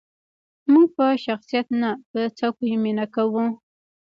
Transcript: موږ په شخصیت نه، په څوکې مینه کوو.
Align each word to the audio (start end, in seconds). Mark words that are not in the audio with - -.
موږ 0.71 0.87
په 0.97 1.05
شخصیت 1.25 1.67
نه، 1.81 1.91
په 2.09 2.19
څوکې 2.37 2.71
مینه 2.83 3.05
کوو. 3.15 3.45